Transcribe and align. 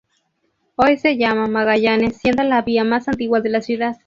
Hoy 0.77 0.97
se 0.97 1.15
llama 1.15 1.45
Magallanes, 1.45 2.17
siendo 2.17 2.41
la 2.41 2.63
vía 2.63 2.83
más 2.83 3.07
antigua 3.07 3.39
de 3.39 3.49
la 3.51 3.61
ciudad. 3.61 3.97